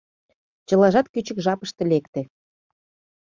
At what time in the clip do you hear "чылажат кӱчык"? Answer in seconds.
0.67-1.37